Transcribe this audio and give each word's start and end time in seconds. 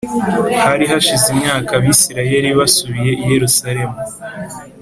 Hari 0.65 0.85
hashize 0.91 1.25
imyaka 1.35 1.71
Abisirayeli 1.79 2.49
basubiye 2.59 3.11
i 3.23 3.25
Yerusalemu 3.33 3.97